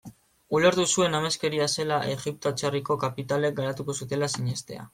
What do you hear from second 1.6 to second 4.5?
zela Egipto atzerriko kapitalek garatuko zutela